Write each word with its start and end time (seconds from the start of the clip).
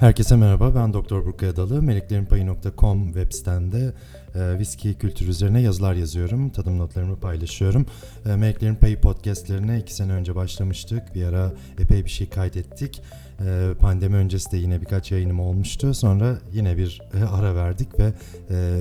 Herkese 0.00 0.36
merhaba, 0.36 0.74
ben 0.74 0.92
Doktor 0.92 1.26
Burkay 1.26 1.48
Adalı. 1.48 1.82
Meleklerinpayı.com 1.82 3.06
web 3.06 3.32
sitemde 3.32 3.92
e, 4.34 4.58
viski 4.58 4.94
kültürü 4.94 5.30
üzerine 5.30 5.60
yazılar 5.60 5.94
yazıyorum. 5.94 6.50
Tadım 6.50 6.78
notlarımı 6.78 7.16
paylaşıyorum. 7.16 7.86
E, 8.26 8.36
Meleklerin 8.36 8.74
Payı 8.74 9.00
podcastlerine 9.00 9.78
iki 9.78 9.94
sene 9.94 10.12
önce 10.12 10.34
başlamıştık. 10.34 11.14
Bir 11.14 11.24
ara 11.24 11.52
epey 11.78 12.04
bir 12.04 12.10
şey 12.10 12.28
kaydettik. 12.28 13.02
E, 13.46 13.74
pandemi 13.80 14.16
öncesi 14.16 14.52
de 14.52 14.56
yine 14.56 14.80
birkaç 14.80 15.12
yayınım 15.12 15.40
olmuştu. 15.40 15.94
Sonra 15.94 16.38
yine 16.52 16.76
bir 16.76 17.02
e, 17.20 17.24
ara 17.24 17.54
verdik 17.54 17.98
ve 17.98 18.12
e, 18.50 18.80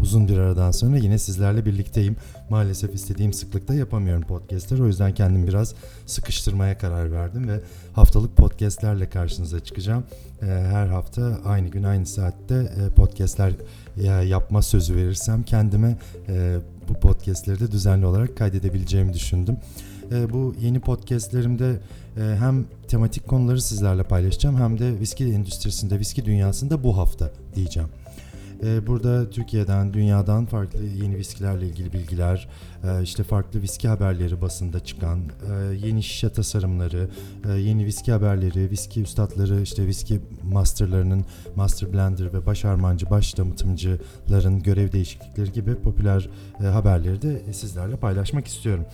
uzun 0.00 0.28
bir 0.28 0.38
aradan 0.38 0.70
sonra 0.70 0.96
yine 0.96 1.18
sizlerle 1.18 1.64
birlikteyim. 1.64 2.16
Maalesef 2.50 2.94
istediğim 2.94 3.32
sıklıkta 3.32 3.74
yapamıyorum 3.74 4.22
podcastler. 4.22 4.78
O 4.78 4.86
yüzden 4.86 5.14
kendim 5.14 5.46
biraz 5.46 5.74
sıkıştırmaya 6.06 6.78
karar 6.78 7.12
verdim 7.12 7.48
ve 7.48 7.60
haftalık 7.92 8.36
podcastlerle 8.36 9.08
karşınıza 9.08 9.60
çıkacağım. 9.60 10.04
E, 10.42 10.46
her 10.46 10.86
hafta 10.86 11.38
aynı 11.44 11.68
gün 11.68 11.82
aynı 11.82 12.06
saatte 12.06 12.54
e, 12.54 12.94
podcastler 12.94 13.52
ya 13.96 14.22
yapma 14.22 14.62
sözü 14.62 14.96
verirsem 14.96 15.42
kendime 15.42 15.96
bu 16.88 16.94
podcastleri 16.94 17.60
de 17.60 17.72
düzenli 17.72 18.06
olarak 18.06 18.36
kaydedebileceğimi 18.36 19.12
düşündüm. 19.12 19.56
Bu 20.32 20.54
yeni 20.60 20.80
podcastlerimde 20.80 21.76
hem 22.16 22.64
tematik 22.88 23.28
konuları 23.28 23.60
sizlerle 23.60 24.02
paylaşacağım 24.02 24.56
hem 24.56 24.78
de 24.78 25.00
viski 25.00 25.24
endüstrisinde, 25.24 25.98
viski 25.98 26.24
dünyasında 26.24 26.84
bu 26.84 26.96
hafta 26.96 27.30
diyeceğim. 27.54 27.88
Ee, 28.64 28.86
burada 28.86 29.30
Türkiye'den, 29.30 29.94
dünyadan 29.94 30.46
farklı 30.46 30.82
yeni 30.82 31.16
viskilerle 31.16 31.66
ilgili 31.66 31.92
bilgiler, 31.92 32.48
e, 32.84 33.02
işte 33.02 33.22
farklı 33.22 33.62
viski 33.62 33.88
haberleri 33.88 34.40
basında 34.40 34.80
çıkan, 34.84 35.20
e, 35.20 35.86
yeni 35.86 36.02
şişe 36.02 36.28
tasarımları, 36.28 37.08
e, 37.48 37.52
yeni 37.52 37.84
viski 37.84 38.12
haberleri, 38.12 38.70
viski 38.70 39.02
üstadları, 39.02 39.62
işte 39.62 39.86
viski 39.86 40.20
masterlarının, 40.42 41.24
master 41.56 41.92
blender 41.92 42.32
ve 42.32 42.46
baş 42.46 42.64
armancı, 42.64 43.10
baş 43.10 43.38
damıtımcıların 43.38 44.62
görev 44.62 44.92
değişiklikleri 44.92 45.52
gibi 45.52 45.74
popüler 45.74 46.28
haberleri 46.58 47.22
de 47.22 47.52
sizlerle 47.52 47.96
paylaşmak 47.96 48.46
istiyorum. 48.46 48.84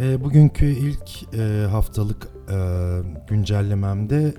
E, 0.00 0.24
bugünkü 0.24 0.66
ilk 0.66 1.34
e, 1.34 1.66
haftalık 1.70 2.28
e, 2.50 2.56
güncellememde 3.28 4.34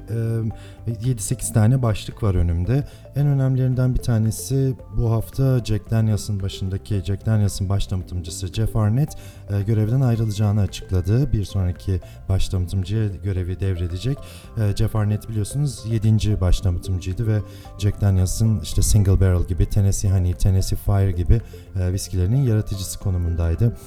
e, 0.88 0.92
7-8 0.92 1.54
tane 1.54 1.82
başlık 1.82 2.24
var 2.24 2.36
önümde. 2.36 2.84
En 3.16 3.28
önemlilerinden 3.28 3.96
bir 3.96 4.00
tanesi 4.00 4.76
bu 4.98 5.12
hafta 5.12 5.66
Jack 5.66 5.92
Daniels'ın 5.92 6.40
başındaki 6.40 7.02
Jack 7.06 7.26
Daniels'ın 7.26 7.70
baş 7.70 7.92
damıtımcısı 7.92 8.48
Jeff 8.48 8.76
Arnett 8.76 9.18
e, 9.50 9.62
görevden 9.62 10.02
ayrılacağını 10.02 10.62
açıkladı. 10.62 11.34
Bir 11.34 11.44
sonraki 11.44 12.02
baş 12.30 12.52
damıtımcıya 12.52 13.08
görevi 13.08 13.60
devredecek. 13.60 14.18
E, 14.58 14.76
Jeff 14.76 14.96
Arnett 14.96 15.30
biliyorsunuz 15.30 15.84
7. 15.90 16.42
baş 16.42 16.64
damıtımcıydı 16.64 17.28
ve 17.28 17.40
Jack 17.80 18.02
Daniels'ın 18.02 18.60
işte 18.60 18.82
Single 18.82 19.20
Barrel 19.20 19.48
gibi 19.48 19.66
Tennessee 19.66 20.12
Honey, 20.12 20.34
Tennessee 20.34 20.80
Fire 20.86 21.12
gibi 21.12 21.42
e, 21.80 21.94
viskilerinin 21.94 22.44
yaratıcısı 22.44 23.00
konumundaydı. 23.00 23.78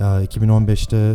2015'te 0.00 0.96
e, 0.96 1.14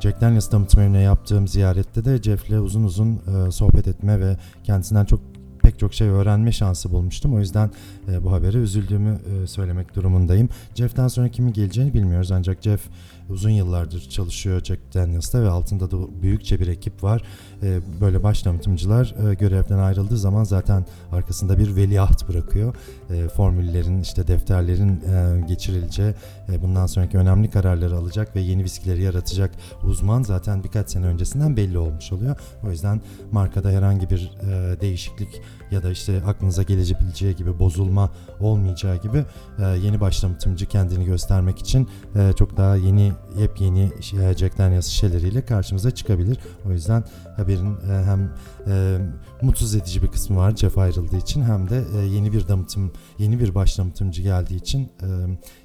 Jack 0.00 0.20
Daniels 0.20 0.52
damıtma 0.52 0.82
evine 0.82 1.00
yaptığım 1.00 1.48
ziyarette 1.48 2.04
de 2.04 2.22
Jeff'le 2.22 2.60
uzun 2.60 2.84
uzun 2.84 3.12
e, 3.16 3.50
sohbet 3.50 3.88
etme 3.88 4.20
ve 4.20 4.36
kendisinden 4.64 5.04
çok 5.04 5.33
pek 5.64 5.78
çok 5.78 5.94
şey 5.94 6.08
öğrenme 6.08 6.52
şansı 6.52 6.92
bulmuştum. 6.92 7.34
O 7.34 7.38
yüzden 7.40 7.70
e, 8.12 8.24
bu 8.24 8.32
habere 8.32 8.58
üzüldüğümü 8.58 9.18
söylemek 9.46 9.94
durumundayım. 9.94 10.48
Jeff'ten 10.74 11.08
sonra 11.08 11.28
kimin 11.28 11.52
geleceğini 11.52 11.94
bilmiyoruz 11.94 12.32
ancak 12.32 12.62
Jeff 12.62 12.88
uzun 13.28 13.50
yıllardır 13.50 14.00
çalışıyor 14.00 14.64
Jack 14.64 14.80
Daniels'ta 14.94 15.42
ve 15.42 15.48
altında 15.48 15.90
da 15.90 16.22
büyükçe 16.22 16.60
bir 16.60 16.68
ekip 16.68 17.02
var. 17.02 17.22
E, 17.62 17.80
böyle 18.00 18.22
baş 18.22 18.46
e, 18.46 19.34
görevden 19.34 19.78
ayrıldığı 19.78 20.18
zaman 20.18 20.44
zaten 20.44 20.86
arkasında 21.12 21.58
bir 21.58 21.76
veliaht 21.76 22.28
bırakıyor. 22.28 22.74
E, 23.10 23.28
formüllerin, 23.28 24.00
işte 24.00 24.28
defterlerin 24.28 24.88
e, 24.88 25.46
geçirileceği, 25.48 26.14
e, 26.52 26.62
bundan 26.62 26.86
sonraki 26.86 27.18
önemli 27.18 27.50
kararları 27.50 27.96
alacak 27.96 28.36
ve 28.36 28.40
yeni 28.40 28.64
viskileri 28.64 29.02
yaratacak 29.02 29.50
uzman 29.84 30.22
zaten 30.22 30.64
birkaç 30.64 30.90
sene 30.90 31.06
öncesinden 31.06 31.56
belli 31.56 31.78
olmuş 31.78 32.12
oluyor. 32.12 32.36
O 32.66 32.70
yüzden 32.70 33.00
markada 33.32 33.70
herhangi 33.70 34.10
bir 34.10 34.32
e, 34.42 34.80
değişiklik 34.80 35.40
ya 35.70 35.82
da 35.82 35.90
işte 35.90 36.22
aklınıza 36.26 36.62
gelebileceği 36.62 37.36
gibi 37.36 37.58
bozulma 37.58 37.93
olmayacağı 38.40 38.96
gibi 38.96 39.24
e, 39.58 39.62
yeni 39.64 40.00
başlamıtımcı 40.00 40.66
kendini 40.66 41.04
göstermek 41.04 41.58
için 41.58 41.88
e, 42.16 42.32
çok 42.32 42.56
daha 42.56 42.76
yeni 42.76 43.12
yepyeni 43.38 43.90
e, 44.20 44.34
Jack 44.36 44.58
Daniels 44.58 44.86
şişeleriyle 44.86 45.44
karşımıza 45.44 45.90
çıkabilir. 45.90 46.38
O 46.66 46.72
yüzden 46.72 47.04
haberin 47.36 47.74
e, 47.74 48.04
hem 48.04 48.32
e, 48.66 48.98
mutsuz 49.42 49.74
edici 49.74 50.02
bir 50.02 50.08
kısmı 50.08 50.36
var 50.36 50.56
Jeff 50.56 50.78
ayrıldığı 50.78 51.16
için 51.16 51.42
hem 51.42 51.70
de 51.70 51.84
e, 51.96 52.06
yeni 52.06 52.32
bir 52.32 52.48
damıtım, 52.48 52.92
yeni 53.18 53.40
bir 53.40 53.54
başlamıtımcı 53.54 54.22
geldiği 54.22 54.56
için 54.56 54.82
e, 54.82 55.08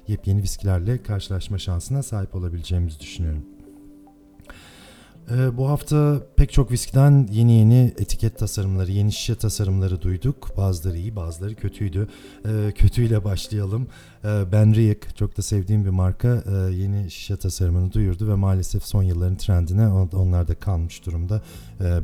yepyeni 0.08 0.42
viskilerle 0.42 1.02
karşılaşma 1.02 1.58
şansına 1.58 2.02
sahip 2.02 2.34
olabileceğimizi 2.34 3.00
düşünüyorum. 3.00 3.59
Ee, 5.30 5.56
bu 5.56 5.68
hafta 5.68 6.22
pek 6.36 6.52
çok 6.52 6.70
viskiden 6.70 7.28
yeni 7.32 7.52
yeni 7.52 7.94
etiket 7.98 8.38
tasarımları, 8.38 8.90
yeni 8.90 9.12
şişe 9.12 9.34
tasarımları 9.34 10.02
duyduk. 10.02 10.56
Bazıları 10.56 10.96
iyi, 10.96 11.16
bazıları 11.16 11.54
kötüydü. 11.54 12.08
Ee, 12.44 12.72
kötüyle 12.72 13.24
başlayalım. 13.24 13.86
Ee, 14.24 14.52
ben 14.52 14.74
Riek, 14.74 15.16
çok 15.16 15.36
da 15.36 15.42
sevdiğim 15.42 15.84
bir 15.84 15.90
marka, 15.90 16.28
e, 16.28 16.74
yeni 16.74 17.10
şişe 17.10 17.36
tasarımını 17.36 17.92
duyurdu 17.92 18.28
ve 18.28 18.34
maalesef 18.34 18.84
son 18.84 19.02
yılların 19.02 19.36
trendine 19.36 19.88
onlar 19.88 20.48
da 20.48 20.54
kalmış 20.54 21.06
durumda. 21.06 21.42
Ee, 21.80 22.00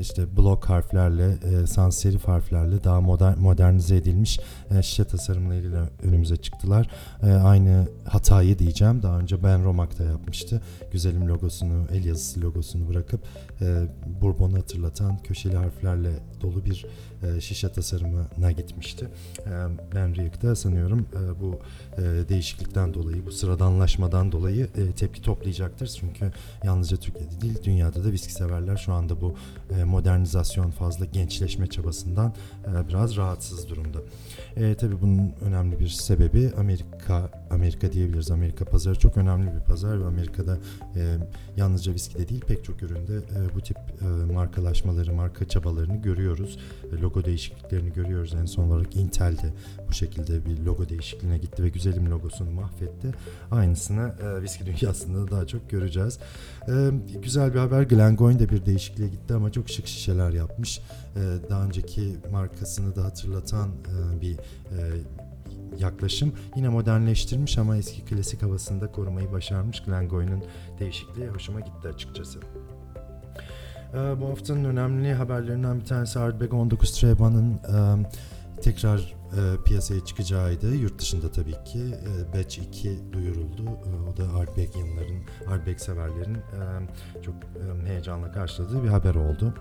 işte 0.00 0.36
blok 0.36 0.64
harflerle, 0.64 1.30
e, 1.30 1.66
sans 1.66 1.98
serif 1.98 2.24
harflerle 2.28 2.84
daha 2.84 3.00
modern, 3.00 3.38
modernize 3.38 3.96
edilmiş 3.96 4.40
e, 4.78 4.82
şişe 4.82 5.04
tasarımlarıyla 5.04 5.88
önümüze 6.02 6.36
çıktılar. 6.36 6.90
E, 7.22 7.30
aynı 7.30 7.88
hatayı 8.04 8.58
diyeceğim. 8.58 9.02
Daha 9.02 9.18
önce 9.18 9.42
Ben 9.42 9.64
Romak 9.64 9.98
da 9.98 10.04
yapmıştı. 10.04 10.62
Güzelim 10.92 11.28
logosunu, 11.28 11.86
el 11.92 12.04
yazısı 12.04 12.40
logosunu 12.40 12.67
bırakıp 12.74 13.20
e, 13.60 13.86
Bourbon'u 14.20 14.58
hatırlatan 14.58 15.18
köşeli 15.18 15.56
harflerle 15.56 16.10
dolu 16.42 16.64
bir 16.64 16.86
e, 17.22 17.40
şişe 17.40 17.68
tasarımına 17.68 18.52
gitmişti. 18.52 19.08
E, 19.46 19.50
ben 19.94 20.16
Riek'te 20.16 20.54
sanıyorum 20.54 21.06
e, 21.12 21.40
bu 21.40 21.58
e, 21.98 22.28
değişiklikten 22.28 22.94
dolayı, 22.94 23.26
bu 23.26 23.32
sıradanlaşmadan 23.32 24.32
dolayı 24.32 24.68
e, 24.76 24.92
tepki 24.92 25.22
toplayacaktır. 25.22 25.96
Çünkü 26.00 26.32
yalnızca 26.64 26.96
Türkiye'de 26.96 27.40
değil, 27.40 27.58
dünyada 27.64 28.04
da 28.04 28.12
viski 28.12 28.32
severler 28.32 28.76
şu 28.76 28.92
anda 28.92 29.20
bu 29.20 29.34
e, 29.78 29.84
modernizasyon, 29.84 30.70
fazla 30.70 31.04
gençleşme 31.04 31.66
çabasından 31.66 32.34
e, 32.66 32.88
biraz 32.88 33.16
rahatsız 33.16 33.68
durumda. 33.68 33.98
E, 34.56 34.74
tabii 34.74 35.00
bunun 35.00 35.32
önemli 35.40 35.80
bir 35.80 35.88
sebebi 35.88 36.50
Amerika, 36.58 37.30
Amerika 37.50 37.92
diyebiliriz. 37.92 38.30
Amerika 38.30 38.64
pazarı 38.64 38.98
çok 38.98 39.16
önemli 39.16 39.54
bir 39.54 39.60
pazar 39.60 40.00
ve 40.00 40.06
Amerika'da 40.06 40.58
e, 40.96 41.16
yalnızca 41.56 41.92
viskide 41.94 42.28
değil 42.28 42.40
pek 42.48 42.64
çok 42.64 42.82
üründe 42.82 43.16
e, 43.16 43.54
bu 43.54 43.60
tip 43.60 43.76
e, 43.76 44.32
markalaşmaları, 44.32 45.14
marka 45.14 45.48
çabalarını 45.48 45.96
görüyoruz. 45.96 46.58
E, 46.92 47.00
logo 47.00 47.24
değişikliklerini 47.24 47.92
görüyoruz. 47.92 48.34
En 48.34 48.46
son 48.46 48.68
olarak 48.68 48.96
Intel 48.96 49.32
de 49.32 49.52
bu 49.88 49.92
şekilde 49.92 50.46
bir 50.46 50.64
logo 50.64 50.88
değişikliğine 50.88 51.38
gitti 51.38 51.62
ve 51.62 51.68
güzelim 51.68 52.10
logosunu 52.10 52.50
mahvetti. 52.50 53.14
Aynısını 53.50 54.12
e, 54.22 54.42
viski 54.42 54.66
dünyasında 54.66 55.26
da 55.26 55.30
daha 55.30 55.46
çok 55.46 55.70
göreceğiz. 55.70 56.18
Güzel 57.22 57.54
bir 57.54 57.58
haber. 57.58 57.82
Glengoyne 57.82 58.38
de 58.38 58.48
bir 58.48 58.66
değişikliğe 58.66 59.08
gitti 59.08 59.34
ama 59.34 59.52
çok 59.52 59.70
şık 59.70 59.86
şişeler 59.86 60.32
yapmış. 60.32 60.80
Daha 61.50 61.64
önceki 61.64 62.16
markasını 62.32 62.96
da 62.96 63.04
hatırlatan 63.04 63.70
bir 64.20 64.36
yaklaşım. 65.78 66.32
Yine 66.56 66.68
modernleştirmiş 66.68 67.58
ama 67.58 67.76
eski 67.76 68.04
klasik 68.04 68.42
havasında 68.42 68.92
korumayı 68.92 69.32
başarmış 69.32 69.82
Glengoyne'un 69.82 70.44
değişikliği 70.78 71.28
hoşuma 71.28 71.60
gitti 71.60 71.88
açıkçası. 71.88 72.40
Ee, 73.94 74.20
bu 74.20 74.28
haftanın 74.28 74.64
önemli 74.64 75.14
haberlerinden 75.14 75.80
bir 75.80 75.84
tanesi 75.84 76.18
Ardbeg 76.18 76.54
19 76.54 77.00
Treba'nın 77.00 77.54
e, 77.54 78.06
tekrar 78.62 78.98
e, 78.98 79.64
piyasaya 79.64 80.04
çıkacağıydı. 80.04 80.74
Yurt 80.74 80.98
dışında 80.98 81.32
tabii 81.32 81.64
ki 81.64 81.78
e, 81.78 82.38
Batch 82.38 82.58
2 82.58 83.12
duyuruldu. 83.12 83.62
E, 83.62 84.10
o 84.10 84.16
da 84.16 84.38
Ardbeg 84.38 84.76
yanların, 84.76 85.22
Ardbeg 85.48 85.78
severlerin 85.78 86.34
e, 86.34 87.22
çok 87.22 87.34
e, 87.34 87.88
heyecanla 87.88 88.32
karşıladığı 88.32 88.84
bir 88.84 88.88
haber 88.88 89.14
oldu. 89.14 89.54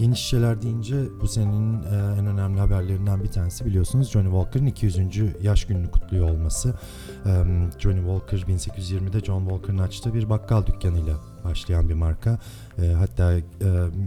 Yeni 0.00 0.16
şişeler 0.16 0.62
deyince 0.62 0.96
bu 1.20 1.28
senenin 1.28 1.82
e, 1.82 2.18
en 2.18 2.26
önemli 2.26 2.60
haberlerinden 2.60 3.22
bir 3.22 3.28
tanesi 3.28 3.64
biliyorsunuz 3.64 4.10
Johnny 4.10 4.30
Walker'ın 4.30 4.66
200. 4.66 4.98
yaş 5.42 5.66
gününü 5.66 5.90
kutluyor 5.90 6.30
olması. 6.30 6.74
Johnny 7.78 8.00
Walker 8.00 8.38
1820'de 8.38 9.20
John 9.20 9.40
Walker'ın 9.40 9.78
açtığı 9.78 10.14
bir 10.14 10.30
bakkal 10.30 10.66
dükkanıyla 10.66 11.14
başlayan 11.44 11.88
bir 11.88 11.94
marka. 11.94 12.38
E, 12.82 12.86
hatta 12.86 13.32
e, 13.32 13.42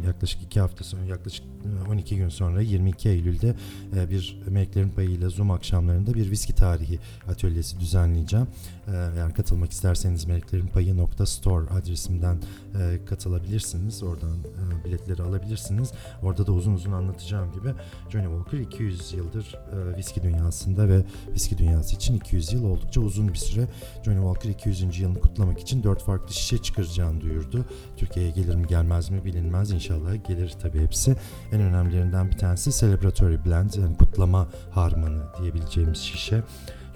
yaklaşık 0.05 0.41
iki 0.41 0.59
hafta 0.59 0.83
sonra, 0.83 1.05
yaklaşık 1.05 1.45
e, 1.45 1.91
12 1.91 2.17
gün 2.17 2.29
sonra 2.29 2.61
22 2.61 3.09
Eylül'de 3.09 3.55
e, 3.95 4.09
bir 4.09 4.39
Meleklerin 4.47 4.89
Payı 4.89 5.09
ile 5.09 5.29
Zoom 5.29 5.51
akşamlarında 5.51 6.13
bir 6.13 6.31
viski 6.31 6.55
tarihi 6.55 6.99
atölyesi 7.27 7.79
düzenleyeceğim. 7.79 8.47
E, 8.87 8.91
eğer 9.15 9.33
katılmak 9.33 9.71
isterseniz 9.71 10.25
meleklerinpayı.store 10.25 11.69
adresimden 11.69 12.37
e, 12.79 12.99
katılabilirsiniz. 13.05 14.03
Oradan 14.03 14.37
e, 14.37 14.85
biletleri 14.85 15.21
alabilirsiniz. 15.21 15.91
Orada 16.23 16.47
da 16.47 16.51
uzun 16.51 16.73
uzun 16.73 16.91
anlatacağım 16.91 17.53
gibi 17.53 17.73
Johnny 18.09 18.25
Walker 18.25 18.59
200 18.59 19.13
yıldır 19.13 19.55
e, 19.73 19.97
viski 19.97 20.23
dünyasında 20.23 20.89
ve 20.89 21.03
viski 21.33 21.57
dünyası 21.57 21.95
için 21.95 22.15
200 22.15 22.53
yıl 22.53 22.63
oldukça 22.63 23.01
uzun 23.01 23.27
bir 23.27 23.37
süre. 23.37 23.67
Johnny 24.05 24.17
Walker 24.17 24.49
200. 24.49 24.99
yılını 24.99 25.19
kutlamak 25.19 25.59
için 25.59 25.83
4 25.83 26.03
farklı 26.03 26.33
şişe 26.33 26.57
çıkaracağını 26.57 27.21
duyurdu. 27.23 27.65
Türkiye'ye 27.97 28.31
gelir 28.31 28.55
mi 28.55 28.67
gelmez 28.67 29.09
mi 29.09 29.25
bilinmez. 29.25 29.71
İnşallah 29.71 30.27
gelir 30.27 30.53
tabii 30.61 30.79
hepsi. 30.79 31.15
En 31.51 31.61
önemlilerinden 31.61 32.31
bir 32.31 32.37
tanesi 32.37 32.79
Celebratory 32.79 33.45
Blend 33.45 33.73
yani 33.73 33.97
kutlama 33.97 34.47
harmanı 34.71 35.23
diyebileceğimiz 35.41 35.97
şişe. 35.97 36.43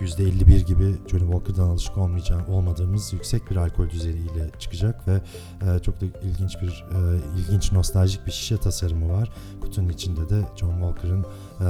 %51 0.01 0.65
gibi 0.65 0.95
Johnny 1.07 1.31
Walker'dan 1.31 1.69
alışık 1.69 1.97
olmayacağım, 1.97 2.47
olmadığımız 2.50 3.13
yüksek 3.13 3.51
bir 3.51 3.56
alkol 3.56 3.89
düzeyiyle 3.89 4.51
çıkacak 4.59 5.07
ve 5.07 5.21
e, 5.62 5.79
çok 5.79 6.01
da 6.01 6.06
ilginç 6.06 6.62
bir 6.62 6.85
e, 6.91 7.19
ilginç 7.39 7.71
nostaljik 7.71 8.25
bir 8.25 8.31
şişe 8.31 8.57
tasarımı 8.57 9.13
var. 9.13 9.31
Kutunun 9.62 9.89
içinde 9.89 10.29
de 10.29 10.41
John 10.56 10.71
Walker'ın 10.71 11.25
e, 11.62 11.68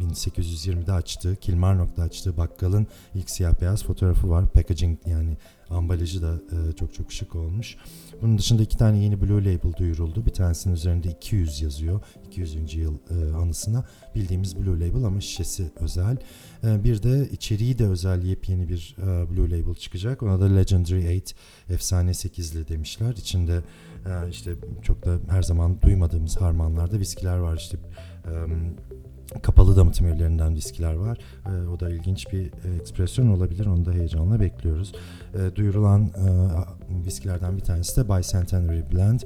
1820'de 0.00 0.92
açtığı, 0.92 1.36
Kilmarnock'ta 1.36 2.02
açtığı 2.02 2.36
bakkalın 2.36 2.86
ilk 3.14 3.30
siyah 3.30 3.60
beyaz 3.60 3.84
fotoğrafı 3.84 4.30
var. 4.30 4.48
Packaging 4.48 4.98
yani 5.06 5.36
ambalajı 5.70 6.22
da 6.22 6.34
e, 6.34 6.72
çok 6.72 6.94
çok 6.94 7.12
şık 7.12 7.34
olmuş. 7.34 7.76
Bunun 8.22 8.38
dışında 8.38 8.62
iki 8.62 8.76
tane 8.76 8.98
yeni 8.98 9.20
Blue 9.20 9.40
Label 9.44 9.72
duyuruldu. 9.78 10.26
Bir 10.26 10.30
tanesinin 10.30 10.74
üzerinde 10.74 11.08
200 11.08 11.62
yazıyor. 11.62 12.00
200. 12.26 12.74
yıl 12.74 12.94
e, 13.10 13.34
anısına. 13.34 13.84
Bildiğimiz 14.14 14.56
Blue 14.56 14.88
Label 14.88 15.04
ama 15.04 15.20
şişesi 15.20 15.70
özel. 15.80 16.16
E, 16.64 16.84
bir 16.84 17.02
de 17.02 17.28
içeriği 17.30 17.78
de 17.78 17.86
özel 17.86 18.22
yepyeni 18.22 18.68
bir 18.68 18.96
e, 18.98 19.30
Blue 19.30 19.50
Label 19.50 19.74
çıkacak. 19.74 20.22
Ona 20.22 20.40
da 20.40 20.44
Legendary 20.44 21.02
8, 21.02 21.34
efsane 21.70 22.10
8'li 22.10 22.68
demişler. 22.68 23.12
İçinde 23.12 23.62
e, 24.06 24.30
işte 24.30 24.54
çok 24.82 25.06
da 25.06 25.18
her 25.28 25.42
zaman 25.42 25.82
duymadığımız 25.82 26.36
harmanlarda 26.36 26.98
viskiler 26.98 27.36
var. 27.36 27.56
İşte 27.56 27.78
e, 28.24 28.32
kapalı 29.42 29.76
damıtım 29.76 30.06
evlerinden 30.06 30.54
viskiler 30.54 30.94
var. 30.94 31.18
E, 31.46 31.68
o 31.68 31.80
da 31.80 31.90
ilginç 31.90 32.32
bir 32.32 32.46
e, 32.46 32.76
ekspresyon 32.80 33.28
olabilir. 33.28 33.66
Onu 33.66 33.84
da 33.84 33.92
heyecanla 33.92 34.40
bekliyoruz. 34.40 34.92
E, 35.34 35.56
duyurulan 35.56 36.02
e, 36.02 37.06
viskilerden 37.06 37.56
bir 37.56 37.62
tanesi 37.62 37.96
de 37.96 38.08
Bicentenary 38.08 38.80
Blend 38.92 39.20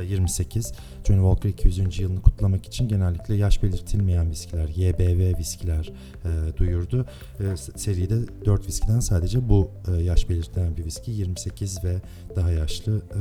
e, 0.00 0.04
28. 0.04 0.72
Johnny 1.04 1.20
Walker 1.20 1.48
200. 1.48 1.98
yılını 1.98 2.22
kutlamak 2.22 2.66
için 2.66 2.88
genellikle 2.88 3.34
yaş 3.34 3.62
belirtilmeyen 3.62 4.30
viskiler, 4.30 4.68
YBV 4.68 5.38
viskiler 5.38 5.92
e, 6.24 6.56
duyurdu. 6.56 7.06
E, 7.40 7.56
seride 7.56 8.16
4 8.44 8.66
viskiden 8.68 9.00
sadece 9.00 9.48
bu 9.48 9.70
e, 9.88 10.02
yaş 10.02 10.28
belirtilen 10.28 10.76
bir 10.76 10.84
viski 10.84 11.10
28 11.10 11.84
ve 11.84 11.96
daha 12.36 12.50
yaşlı 12.50 12.96
e, 12.96 13.20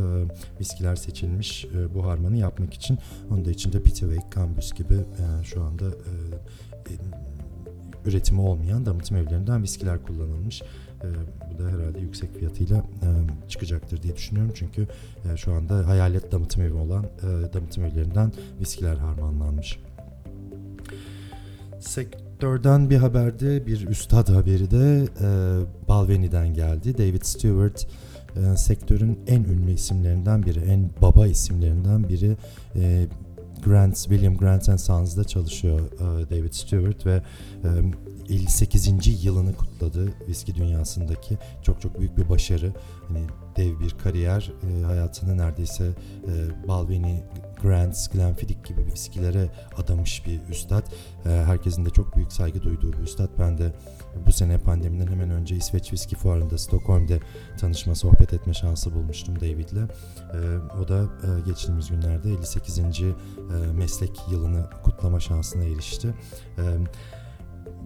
viskiler 0.59 0.95
seçilmiş 0.95 1.65
e, 1.65 1.93
bu 1.95 2.05
harmanı 2.05 2.37
yapmak 2.37 2.73
için. 2.73 2.97
Onun 3.31 3.45
da 3.45 3.51
içinde 3.51 3.83
Pitaway, 3.83 4.17
Cambus 4.35 4.73
gibi 4.73 4.93
e, 4.93 5.43
şu 5.43 5.63
anda 5.63 5.85
e, 5.85 6.16
üretimi 8.05 8.41
olmayan 8.41 8.85
damıtım 8.85 9.17
evlerinden 9.17 9.63
viskiler 9.63 10.03
kullanılmış. 10.03 10.61
E, 10.61 11.07
bu 11.51 11.63
da 11.63 11.67
herhalde 11.67 11.99
yüksek 11.99 12.37
fiyatıyla 12.37 12.77
e, 12.77 13.09
çıkacaktır 13.49 14.03
diye 14.03 14.15
düşünüyorum. 14.15 14.53
Çünkü 14.55 14.87
e, 15.33 15.37
şu 15.37 15.53
anda 15.53 15.87
hayalet 15.87 16.31
damıtım 16.31 16.63
evi 16.63 16.73
olan 16.73 17.03
e, 17.03 17.53
damıtım 17.53 17.85
evlerinden 17.85 18.31
viskiler 18.59 18.95
harmanlanmış. 18.95 19.79
Sektörden 21.79 22.89
bir 22.89 22.97
haberde 22.97 23.67
bir 23.67 23.87
üstad 23.87 24.29
haberi 24.29 24.71
de 24.71 25.07
e, 25.21 25.27
Balveni'den 25.87 26.53
geldi. 26.53 26.97
David 26.97 27.23
Stewart 27.23 27.87
e, 28.35 28.57
sektörün 28.57 29.19
en 29.27 29.43
ünlü 29.43 29.71
isimlerinden 29.71 30.43
biri, 30.43 30.59
en 30.59 30.89
baba 31.01 31.27
isimlerinden 31.27 32.09
biri. 32.09 32.37
E, 32.75 33.05
Grant, 33.63 33.95
William 33.95 34.37
Grant 34.37 34.69
and 34.69 34.77
Sons'da 34.77 35.23
çalışıyor 35.23 35.79
e, 35.79 36.29
David 36.29 36.53
Stewart 36.53 37.05
ve 37.05 37.21
e, 38.29 38.33
58. 38.33 39.25
yılını 39.25 39.53
kutladı 39.77 40.13
viski 40.27 40.55
dünyasındaki 40.55 41.37
çok 41.63 41.81
çok 41.81 41.99
büyük 41.99 42.17
bir 42.17 42.29
başarı. 42.29 42.73
Hani 43.07 43.19
dev 43.55 43.79
bir 43.79 43.89
kariyer, 43.89 44.51
e, 44.69 44.83
hayatını 44.83 45.37
neredeyse 45.37 45.85
e, 46.27 46.67
Balvenie, 46.67 47.23
Grant, 47.61 48.13
Glenfiddich 48.13 48.63
gibi 48.67 48.85
viskilere 48.85 49.49
adamış 49.77 50.25
bir 50.25 50.39
üstad. 50.49 50.83
E, 51.25 51.29
herkesin 51.29 51.85
de 51.85 51.89
çok 51.89 52.15
büyük 52.15 52.33
saygı 52.33 52.63
duyduğu 52.63 52.93
bir 52.93 52.97
üstad. 52.97 53.29
Ben 53.39 53.57
de 53.57 53.73
bu 54.25 54.31
sene 54.31 54.57
pandemiden 54.57 55.07
hemen 55.07 55.29
önce 55.29 55.55
İsveç 55.55 55.93
Viski 55.93 56.15
Fuarı'nda 56.15 56.57
Stockholm'da 56.57 57.13
tanışma, 57.59 57.95
sohbet 57.95 58.33
etme 58.33 58.53
şansı 58.53 58.93
bulmuştum 58.93 59.35
David'le. 59.35 59.87
E, 60.33 60.39
o 60.83 60.87
da 60.87 61.03
e, 61.03 61.49
geçtiğimiz 61.49 61.89
günlerde 61.89 62.31
58. 62.31 62.79
E, 62.79 62.83
meslek 63.73 64.19
yılını 64.31 64.69
kutlama 64.83 65.19
şansına 65.19 65.63
erişti. 65.63 66.13
E, 66.57 66.63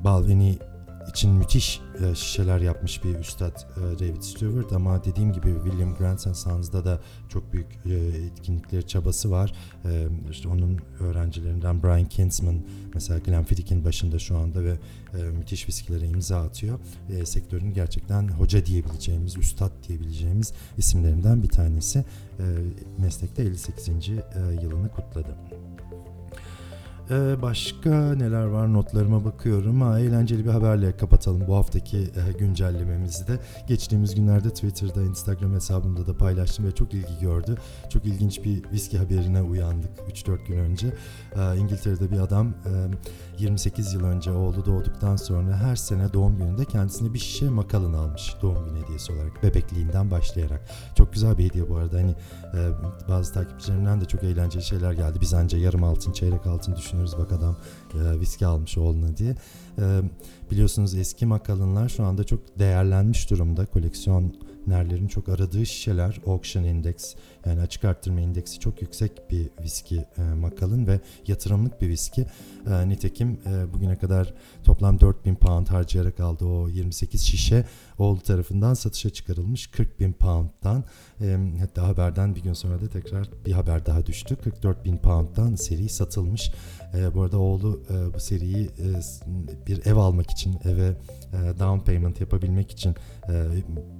Balvenie 0.04 0.71
için 1.10 1.32
müthiş 1.32 1.82
e, 2.04 2.16
şişeler 2.16 2.60
yapmış 2.60 3.04
bir 3.04 3.16
üstad 3.16 3.56
e, 3.78 4.00
David 4.00 4.22
Stewart 4.22 4.74
ama 4.74 5.04
dediğim 5.04 5.34
gibi 5.34 5.54
William 5.64 5.96
Grant 5.96 6.22
Sons'da 6.38 6.86
da 6.86 7.00
çok 7.30 7.54
büyük 7.54 7.68
e, 7.86 7.94
etkinlikleri, 8.26 8.88
çabası 8.88 9.32
var. 9.32 9.54
E, 9.86 10.08
işte 10.32 10.50
onun 10.50 10.80
öğrencilerinden 11.00 11.84
Brian 11.84 12.06
Kinsman 12.06 12.56
mesela 12.94 13.20
Glenfiddich'in 13.20 13.86
başında 13.86 14.20
şu 14.20 14.38
anda 14.38 14.64
ve 14.64 14.78
e, 15.20 15.24
müthiş 15.24 15.68
viskilere 15.68 16.08
imza 16.08 16.42
atıyor. 16.42 16.80
E, 17.10 17.26
sektörün 17.26 17.74
gerçekten 17.74 18.28
hoca 18.28 18.66
diyebileceğimiz, 18.66 19.38
üstad 19.38 19.72
diyebileceğimiz 19.88 20.54
isimlerinden 20.78 21.44
bir 21.44 21.50
tanesi. 21.50 22.00
E, 22.00 22.46
meslekte 22.98 23.44
58. 23.44 23.90
E, 23.90 24.22
yılını 24.62 24.90
kutladı. 24.90 25.36
Ee, 27.12 27.42
başka 27.42 28.14
neler 28.14 28.46
var 28.46 28.74
notlarıma 28.74 29.26
bakıyorum. 29.26 29.82
Ha, 29.82 30.00
eğlenceli 30.00 30.46
bir 30.46 30.50
haberle 30.50 30.98
kapatalım 30.98 31.48
bu 31.48 31.56
haftaki 31.56 31.98
e, 31.98 32.32
güncellememizi 32.40 33.28
de. 33.28 33.40
Geçtiğimiz 33.68 34.16
günlerde 34.16 34.50
Twitter'da, 34.50 35.02
Instagram 35.02 35.54
hesabımda 35.54 36.08
da 36.08 36.18
paylaştım 36.18 36.66
ve 36.66 36.72
çok 36.72 36.94
ilgi 36.94 37.20
gördü. 37.22 37.58
Çok 37.90 38.06
ilginç 38.06 38.44
bir 38.44 38.72
viski 38.72 38.98
haberine 38.98 39.42
uyandık 39.42 40.00
3-4 40.00 40.48
gün 40.48 40.58
önce. 40.58 40.94
Ee, 41.36 41.58
İngiltere'de 41.58 42.12
bir 42.12 42.20
adam 42.20 42.48
e, 42.48 42.72
28 43.40 43.94
yıl 43.94 44.04
önce 44.04 44.32
oğlu 44.32 44.66
doğduktan 44.66 45.16
sonra 45.16 45.58
her 45.58 45.76
sene 45.76 46.14
doğum 46.14 46.38
gününde 46.38 46.66
kendisine 46.66 47.14
bir 47.14 47.20
şişe 47.20 47.50
makalın 47.50 47.94
almış 47.94 48.36
doğum 48.42 48.66
günü 48.66 48.84
hediyesi 48.84 49.14
olarak 49.14 49.44
bebekliğinden 49.44 50.12
başlayarak. 50.12 50.62
Çok 50.96 51.14
güzel 51.14 51.38
bir 51.38 51.46
hediye 51.46 51.70
bu 51.70 51.76
arada. 51.76 51.98
Hani 51.98 52.16
e, 52.54 52.60
bazı 53.10 53.34
takipçilerimden 53.34 54.02
de 54.02 54.06
çok 54.06 54.24
eğlenceli 54.24 54.64
şeyler 54.64 54.94
geldi. 54.94 55.18
Biz 55.22 55.34
anca 55.34 55.58
yarım 55.58 55.84
altın, 55.84 56.12
çeyrek 56.12 56.48
altın 56.48 56.76
düşünüyoruz 56.76 57.01
bak 57.18 57.32
adam 57.32 57.56
e, 57.94 58.20
viski 58.20 58.46
almış 58.46 58.78
oğluna 58.78 59.18
diye. 59.18 59.36
E, 59.80 60.02
biliyorsunuz 60.52 60.96
eski 60.96 61.26
makalınlar 61.26 61.90
şu 61.90 62.04
anda 62.04 62.24
çok 62.24 62.60
değerlenmiş 62.60 63.30
durumda. 63.30 63.66
Koleksiyonerlerin 64.66 65.08
çok 65.08 65.30
aradığı 65.30 65.66
şişeler. 65.66 66.22
Auction 66.28 66.64
Index 66.64 67.16
yani 67.46 67.62
açık 67.62 67.86
arttırma 67.86 68.22
indeksi 68.22 68.60
çok 68.60 68.82
yüksek 68.82 69.30
bir 69.30 69.50
viski 69.64 70.06
e, 70.18 70.22
makalın 70.22 70.88
ve 70.88 71.00
yatırımlık 71.28 71.82
bir 71.82 71.90
viski. 71.90 72.26
E, 72.68 72.90
nitekim 72.90 73.40
e, 73.46 73.74
bugüne 73.74 73.96
kadar 73.96 74.34
toplam 74.64 75.00
4000 75.00 75.36
pound 75.36 75.68
harcayarak 75.68 76.20
aldığı 76.20 76.46
o 76.46 76.70
28 76.70 77.22
şişe 77.22 77.66
oğlu 77.98 78.22
tarafından 78.22 78.74
satışa 78.74 79.10
çıkarılmış 79.10 79.68
40 79.68 80.00
bin 80.00 80.14
pound'dan. 80.14 80.84
E, 81.22 81.38
hatta 81.60 81.88
haberden 81.88 82.36
bir 82.36 82.44
gün 82.44 82.54
sonra 82.54 82.82
da 82.82 82.88
tekrar 82.88 83.30
bir 83.46 83.52
haber 83.52 83.86
daha 83.86 84.06
düştü. 84.06 84.36
44 84.36 84.86
bin 84.86 84.98
pound'dan 84.98 85.56
seri 85.56 85.90
satılmış. 85.90 86.52
E, 86.94 87.14
bu 87.16 87.22
arada 87.22 87.38
oğlu 87.38 87.82
e, 87.90 88.14
bu 88.14 88.20
seriyi 88.20 88.66
e, 88.66 88.88
bir 89.68 89.86
ev 89.86 89.96
almak 89.96 90.32
için 90.32 90.60
eve 90.66 90.96
e, 91.34 91.60
down 91.60 91.86
payment 91.86 92.22
yapabilmek 92.22 92.72
için 92.72 92.96
e, 93.30 93.34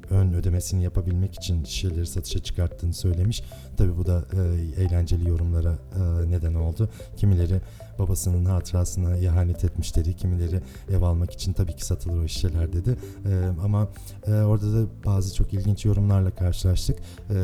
ön 0.10 0.34
ödemesini 0.52 0.84
yapabilmek 0.84 1.36
için 1.36 1.64
şişeleri 1.64 2.08
satışa 2.08 2.40
çıkarttığını 2.40 2.94
söylemiş. 2.94 3.44
Tabii 3.78 3.98
bu 3.98 4.06
da 4.06 4.26
e, 4.34 4.82
eğlenceli 4.84 5.30
yorumlara 5.30 5.72
e, 5.72 6.32
neden 6.32 6.54
oldu. 6.54 6.90
Kimileri 7.18 7.62
babasının 8.00 8.46
hatırasına 8.46 9.18
ihanet 9.18 9.64
etmiş 9.64 9.96
dedi. 9.96 10.16
Kimileri 10.16 10.62
ev 10.90 11.02
almak 11.02 11.32
için 11.32 11.54
tabii 11.54 11.76
ki 11.76 11.86
satılır 11.86 12.24
o 12.24 12.28
şişeler 12.28 12.74
dedi. 12.74 12.98
E, 13.26 13.32
ama 13.64 13.88
e, 14.28 14.32
orada 14.32 14.74
da 14.74 14.88
bazı 15.06 15.36
çok 15.36 15.54
ilginç 15.54 15.86
yorumlarla 15.86 16.32
karşılaştık. 16.32 17.00
E, 17.30 17.36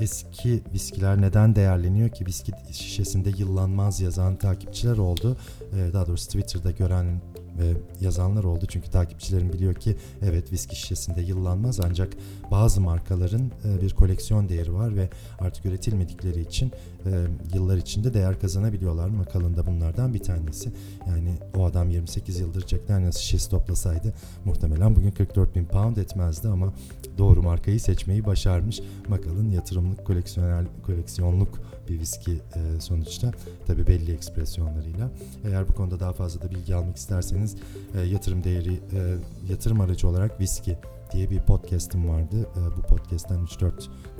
eski 0.00 0.62
viskiler 0.74 1.20
neden 1.20 1.56
değerleniyor 1.56 2.08
ki 2.08 2.26
viski 2.26 2.52
şişesinde 2.72 3.30
yıllanmaz 3.38 4.00
yazan 4.00 4.36
takipçiler 4.36 4.98
oldu. 4.98 5.36
Ee, 5.74 5.92
daha 5.92 6.06
doğrusu 6.06 6.26
Twitter'da 6.26 6.70
gören 6.70 7.20
ve 7.58 7.72
yazanlar 8.00 8.44
oldu. 8.44 8.66
Çünkü 8.68 8.90
takipçilerim 8.90 9.52
biliyor 9.52 9.74
ki 9.74 9.96
evet 10.22 10.52
viski 10.52 10.76
şişesinde 10.76 11.20
yıllanmaz 11.20 11.80
ancak 11.80 12.12
bazı 12.50 12.80
markaların 12.80 13.50
e, 13.64 13.82
bir 13.82 13.94
koleksiyon 13.94 14.48
değeri 14.48 14.74
var 14.74 14.96
ve 14.96 15.08
artık 15.38 15.66
üretilmedikleri 15.66 16.40
için 16.40 16.72
e, 17.06 17.10
yıllar 17.54 17.76
içinde 17.76 18.14
değer 18.14 18.40
kazanabiliyorlar. 18.40 19.08
Macallan 19.08 19.56
da 19.56 19.66
bunlardan 19.66 20.14
bir 20.14 20.22
tanesi. 20.22 20.72
Yani 21.06 21.34
o 21.56 21.64
adam 21.64 21.90
28 21.90 22.40
yıldır 22.40 22.66
Jack 22.66 22.88
Daniels 22.88 23.16
şişesi 23.16 23.50
toplasaydı 23.50 24.14
muhtemelen 24.44 24.96
bugün 24.96 25.10
44 25.10 25.54
bin 25.54 25.64
pound 25.64 25.96
etmezdi 25.96 26.48
ama 26.48 26.72
doğru 27.18 27.42
markayı 27.42 27.80
seçmeyi 27.80 28.26
başarmış. 28.26 28.80
Macallan 29.08 29.50
yatırımlık 29.50 30.06
koleksiyonel 30.06 30.66
koleksiyonluk 30.86 31.58
bir 31.88 32.00
viski 32.00 32.32
e, 32.32 32.80
sonuçta 32.80 33.32
tabi 33.66 33.86
belli 33.86 34.12
ekspresyonlarıyla. 34.12 35.10
Eğer 35.44 35.68
bu 35.68 35.72
konuda 35.72 36.00
daha 36.00 36.12
fazla 36.12 36.42
da 36.42 36.50
bilgi 36.50 36.74
almak 36.74 36.96
isterseniz 36.96 37.56
e, 37.94 38.00
yatırım 38.00 38.44
değeri 38.44 38.72
e, 38.74 39.16
yatırım 39.50 39.80
aracı 39.80 40.08
olarak 40.08 40.40
viski 40.40 40.78
diye 41.12 41.30
bir 41.30 41.40
podcast'im 41.40 42.08
vardı. 42.08 42.48
E, 42.56 42.76
bu 42.76 42.82
podcast'ten 42.82 43.44
3-4 43.44 43.72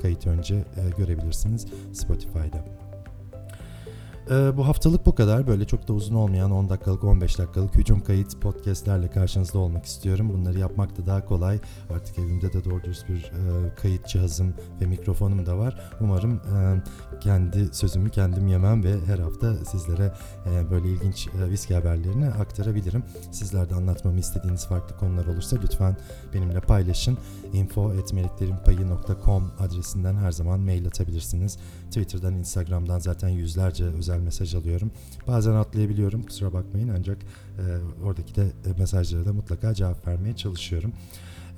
kayıt 0.02 0.26
önce 0.26 0.54
e, 0.54 0.90
görebilirsiniz 0.98 1.66
Spotify'da. 1.92 2.87
Ee, 4.30 4.56
bu 4.56 4.66
haftalık 4.66 5.06
bu 5.06 5.14
kadar. 5.14 5.46
Böyle 5.46 5.64
çok 5.64 5.88
da 5.88 5.92
uzun 5.92 6.14
olmayan 6.14 6.50
10 6.50 6.68
dakikalık 6.68 7.04
15 7.04 7.38
dakikalık 7.38 7.74
hücum 7.74 8.00
kayıt 8.00 8.40
podcastlerle 8.40 9.10
karşınızda 9.10 9.58
olmak 9.58 9.84
istiyorum. 9.84 10.30
Bunları 10.32 10.58
yapmak 10.58 10.98
da 10.98 11.06
daha 11.06 11.24
kolay. 11.24 11.60
Artık 11.90 12.18
evimde 12.18 12.52
de 12.52 12.64
doğru 12.64 12.84
dürüst 12.84 13.08
bir 13.08 13.18
e, 13.18 13.74
kayıt 13.74 14.06
cihazım 14.06 14.54
ve 14.80 14.86
mikrofonum 14.86 15.46
da 15.46 15.58
var. 15.58 15.90
Umarım 16.00 16.34
e, 16.34 16.82
kendi 17.20 17.74
sözümü 17.74 18.10
kendim 18.10 18.48
yemem 18.48 18.84
ve 18.84 18.94
her 19.06 19.18
hafta 19.18 19.64
sizlere 19.64 20.12
e, 20.46 20.70
böyle 20.70 20.88
ilginç 20.88 21.28
e, 21.28 21.50
viski 21.50 21.74
haberlerini 21.74 22.26
aktarabilirim. 22.26 23.02
Sizler 23.32 23.70
de 23.70 23.74
anlatmamı 23.74 24.18
istediğiniz 24.18 24.66
farklı 24.66 24.96
konular 24.96 25.26
olursa 25.26 25.56
lütfen 25.62 25.96
benimle 26.34 26.60
paylaşın. 26.60 27.18
info.meleklerinpayı.com 27.52 29.52
adresinden 29.58 30.14
her 30.14 30.32
zaman 30.32 30.60
mail 30.60 30.86
atabilirsiniz. 30.86 31.58
Twitter'dan, 31.86 32.34
Instagram'dan 32.34 32.98
zaten 32.98 33.28
yüzlerce 33.28 33.84
özel 33.84 34.17
mesaj 34.20 34.54
alıyorum. 34.54 34.90
Bazen 35.26 35.52
atlayabiliyorum 35.52 36.22
kusura 36.22 36.52
bakmayın 36.52 36.88
ancak 36.98 37.18
e, 37.58 37.64
oradaki 38.04 38.34
de 38.34 38.42
e, 38.42 38.78
mesajlara 38.78 39.26
da 39.26 39.32
mutlaka 39.32 39.74
cevap 39.74 40.06
vermeye 40.06 40.36
çalışıyorum. 40.36 40.92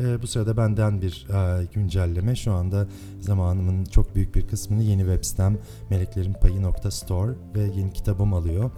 E, 0.01 0.23
bu 0.23 0.27
sırada 0.27 0.57
benden 0.57 1.03
bir 1.03 1.27
e, 1.31 1.67
güncelleme. 1.75 2.37
Şu 2.37 2.53
anda 2.53 2.87
zamanımın 3.21 3.85
çok 3.85 4.15
büyük 4.15 4.35
bir 4.35 4.49
kısmını 4.49 4.83
yeni 4.83 5.01
web 5.01 5.25
sitem 5.25 5.59
meleklerinpayi.store 5.91 7.33
ve 7.55 7.61
yeni 7.61 7.93
kitabım 7.93 8.35
alıyor. 8.35 8.71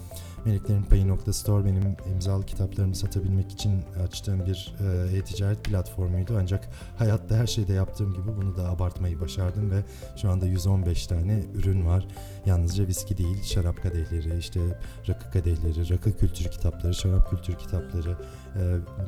Meleklerin 0.44 0.82
Payı.store 0.82 1.64
benim 1.64 1.96
imzalı 2.14 2.46
kitaplarımı 2.46 2.94
satabilmek 2.94 3.52
için 3.52 3.82
açtığım 4.04 4.46
bir 4.46 4.74
e, 4.80 5.16
e-ticaret 5.16 5.64
platformuydu. 5.64 6.36
Ancak 6.40 6.68
hayatta 6.98 7.36
her 7.36 7.46
şeyde 7.46 7.72
yaptığım 7.72 8.12
gibi 8.12 8.36
bunu 8.36 8.56
da 8.56 8.68
abartmayı 8.68 9.20
başardım 9.20 9.70
ve 9.70 9.84
şu 10.16 10.30
anda 10.30 10.46
115 10.46 11.06
tane 11.06 11.44
ürün 11.54 11.86
var. 11.86 12.08
Yalnızca 12.46 12.86
viski 12.86 13.18
değil, 13.18 13.42
şarap 13.42 13.82
kadehleri, 13.82 14.38
işte 14.38 14.60
rakı 15.08 15.30
kadehleri, 15.30 15.90
rakı 15.90 16.16
kültürü 16.16 16.50
kitapları, 16.50 16.94
şarap 16.94 17.30
kültürü 17.30 17.56
kitapları, 17.56 18.16
e, 18.56 18.62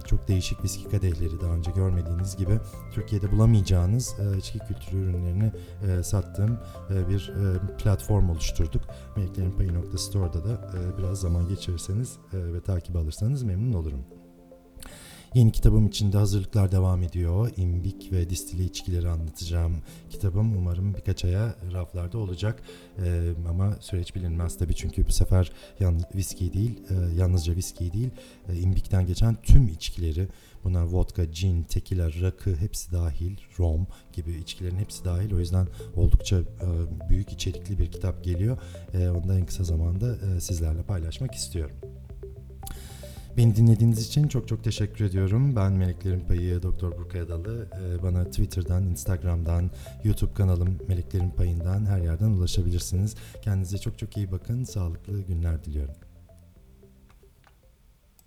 çok 0.04 0.28
değişik 0.28 0.64
viski 0.64 0.88
kadehleri 0.88 1.40
daha 1.40 1.52
önce 1.52 1.70
görmediğiniz 1.70 2.36
gibi 2.36 2.58
Türkiye'de 2.94 3.32
bulamayacağınız 3.32 4.14
e, 4.20 4.38
içki 4.38 4.58
kültürü 4.58 4.96
ürünlerini 4.96 5.52
e, 5.88 6.02
sattığım 6.02 6.58
e, 6.90 7.08
bir 7.08 7.28
e, 7.28 7.76
platform 7.76 8.30
oluşturduk. 8.30 8.82
Meleklerinpayı.store'da 9.16 10.44
da 10.44 10.52
e, 10.52 10.98
biraz 10.98 11.23
zaman 11.24 11.48
geçirirseniz 11.48 12.18
e, 12.32 12.52
ve 12.52 12.60
takip 12.60 12.96
alırsanız 12.96 13.42
memnun 13.42 13.72
olurum. 13.72 14.04
Yeni 15.34 15.52
kitabım 15.52 15.86
için 15.86 16.12
de 16.12 16.18
hazırlıklar 16.18 16.72
devam 16.72 17.02
ediyor. 17.02 17.50
İmbik 17.56 18.12
ve 18.12 18.30
distili 18.30 18.64
içkileri 18.64 19.08
anlatacağım 19.08 19.76
kitabım. 20.10 20.56
Umarım 20.56 20.94
birkaç 20.94 21.24
aya 21.24 21.54
raflarda 21.72 22.18
olacak. 22.18 22.62
Ee, 23.04 23.32
ama 23.48 23.76
süreç 23.80 24.14
bilinmez 24.14 24.58
tabii 24.58 24.74
çünkü 24.74 25.06
bu 25.06 25.12
sefer 25.12 25.52
yan, 25.80 26.00
viski 26.14 26.52
değil, 26.52 26.80
e, 26.90 27.16
yalnızca 27.16 27.56
viski 27.56 27.92
değil, 27.92 28.10
e, 28.48 28.56
imbikten 28.56 29.06
geçen 29.06 29.36
tüm 29.42 29.68
içkileri 29.68 30.28
Buna 30.64 30.86
vodka, 30.86 31.24
gin, 31.24 31.62
tequila, 31.62 32.10
rakı 32.20 32.56
hepsi 32.56 32.92
dahil, 32.92 33.36
rom 33.58 33.86
gibi 34.12 34.32
içkilerin 34.32 34.76
hepsi 34.76 35.04
dahil. 35.04 35.34
O 35.34 35.38
yüzden 35.38 35.66
oldukça 35.96 36.36
e, 36.36 36.44
büyük 37.10 37.32
içerikli 37.32 37.78
bir 37.78 37.92
kitap 37.92 38.24
geliyor. 38.24 38.58
E, 38.94 39.08
onu 39.08 39.28
da 39.28 39.38
en 39.38 39.46
kısa 39.46 39.64
zamanda 39.64 40.16
e, 40.16 40.40
sizlerle 40.40 40.82
paylaşmak 40.82 41.34
istiyorum. 41.34 41.76
Beni 43.36 43.56
dinlediğiniz 43.56 44.06
için 44.06 44.28
çok 44.28 44.48
çok 44.48 44.64
teşekkür 44.64 45.04
ediyorum. 45.04 45.56
Ben 45.56 45.72
Meleklerin 45.72 46.20
Payı 46.20 46.62
Doktor 46.62 46.98
Burkay 46.98 47.20
Adalı. 47.20 47.68
Ee, 47.82 48.02
bana 48.02 48.24
Twitter'dan, 48.24 48.82
Instagram'dan, 48.82 49.70
YouTube 50.04 50.34
kanalım 50.34 50.78
Meleklerin 50.88 51.30
Payı'ndan 51.30 51.86
her 51.86 52.00
yerden 52.00 52.30
ulaşabilirsiniz. 52.30 53.14
Kendinize 53.42 53.78
çok 53.78 53.98
çok 53.98 54.16
iyi 54.16 54.32
bakın. 54.32 54.64
Sağlıklı 54.64 55.20
günler 55.20 55.64
diliyorum. 55.64 55.94